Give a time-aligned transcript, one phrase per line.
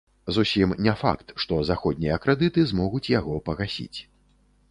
[0.35, 3.99] Зусім не факт, што заходнія крэдыты змогуць яго пагасіць.